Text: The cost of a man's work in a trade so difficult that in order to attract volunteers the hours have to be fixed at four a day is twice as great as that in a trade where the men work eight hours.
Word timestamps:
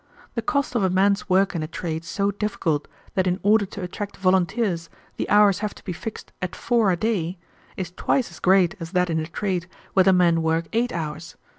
The 0.33 0.41
cost 0.41 0.73
of 0.73 0.81
a 0.81 0.89
man's 0.89 1.29
work 1.29 1.53
in 1.53 1.61
a 1.61 1.67
trade 1.67 2.03
so 2.03 2.31
difficult 2.31 2.87
that 3.13 3.27
in 3.27 3.39
order 3.43 3.67
to 3.67 3.83
attract 3.83 4.17
volunteers 4.17 4.89
the 5.17 5.29
hours 5.29 5.59
have 5.59 5.75
to 5.75 5.83
be 5.83 5.93
fixed 5.93 6.31
at 6.41 6.55
four 6.55 6.89
a 6.91 6.97
day 6.97 7.37
is 7.77 7.91
twice 7.91 8.31
as 8.31 8.39
great 8.39 8.73
as 8.79 8.93
that 8.93 9.11
in 9.11 9.19
a 9.19 9.27
trade 9.27 9.67
where 9.93 10.03
the 10.03 10.11
men 10.11 10.41
work 10.41 10.65
eight 10.73 10.91
hours. 10.91 11.35